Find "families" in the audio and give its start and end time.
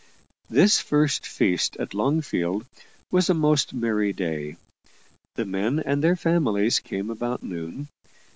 6.15-6.79